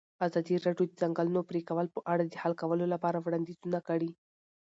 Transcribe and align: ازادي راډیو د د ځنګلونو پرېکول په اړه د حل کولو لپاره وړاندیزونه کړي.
ازادي 0.27 0.55
راډیو 0.65 0.85
د 0.87 0.91
د 0.93 0.99
ځنګلونو 1.01 1.41
پرېکول 1.49 1.87
په 1.95 1.99
اړه 2.11 2.23
د 2.25 2.33
حل 2.41 2.53
کولو 2.61 2.85
لپاره 2.93 3.17
وړاندیزونه 3.19 3.79
کړي. 3.87 4.11